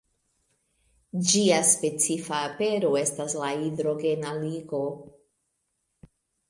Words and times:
Ĝia 1.31 1.59
specifa 1.73 2.41
apero 2.47 2.91
estas 3.03 3.39
la 3.43 3.53
hidrogena 3.61 4.35
ligo. 4.43 4.85